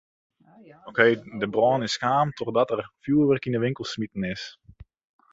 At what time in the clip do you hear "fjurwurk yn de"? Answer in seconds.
3.03-3.61